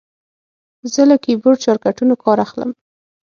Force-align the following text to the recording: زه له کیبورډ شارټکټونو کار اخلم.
زه 0.93 1.01
له 1.09 1.15
کیبورډ 1.23 1.57
شارټکټونو 1.65 2.13
کار 2.23 2.37
اخلم. 2.45 2.71